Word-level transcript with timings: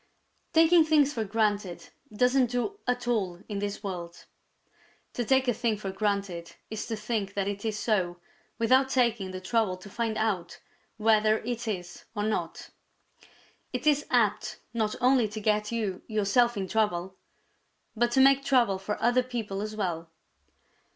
_Taking 0.53 0.83
things 0.83 1.13
for 1.13 1.23
granted 1.23 1.89
doesn't 2.11 2.49
do 2.49 2.79
at 2.87 3.07
all 3.07 3.43
in 3.47 3.59
this 3.59 3.83
world. 3.83 4.25
To 5.13 5.23
take 5.23 5.47
a 5.47 5.53
thing 5.53 5.77
for 5.77 5.91
granted 5.91 6.55
is 6.71 6.87
to 6.87 6.95
think 6.95 7.35
that 7.35 7.47
it 7.47 7.63
is 7.63 7.77
so 7.77 8.19
without 8.57 8.89
taking 8.89 9.29
the 9.29 9.39
trouble 9.39 9.77
to 9.77 9.91
find 9.91 10.17
out 10.17 10.59
whether 10.97 11.37
it 11.41 11.67
is 11.67 12.05
or 12.15 12.23
not. 12.23 12.71
It 13.73 13.85
is 13.85 14.07
apt 14.09 14.57
not 14.73 14.95
only 14.99 15.27
to 15.27 15.39
get 15.39 15.71
you 15.71 16.01
yourself 16.07 16.57
into 16.57 16.71
trouble, 16.71 17.15
but 17.95 18.09
to 18.13 18.21
make 18.21 18.43
trouble 18.43 18.79
for 18.79 18.99
other 19.03 19.21
people 19.21 19.61
as 19.61 19.75
well. 19.75 20.09